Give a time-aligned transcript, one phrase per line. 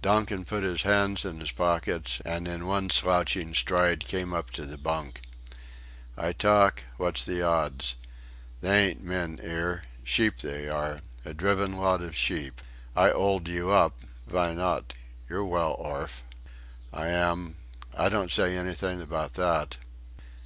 [0.00, 4.64] Donkin put his hands in his pockets, and in one slouching stride came up to
[4.64, 5.20] the bunk.
[6.16, 7.94] "I talk what's the odds.
[8.62, 11.00] They ain't men 'ere sheep they are.
[11.26, 12.62] A driven lot of sheep.
[12.96, 13.98] I 'old you up...
[14.26, 14.94] Vy not?
[15.28, 16.22] You're well orf."
[16.90, 17.56] "I am...
[17.94, 19.76] I don't say anything about that...."